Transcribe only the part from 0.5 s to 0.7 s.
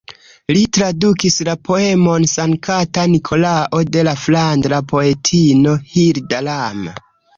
Li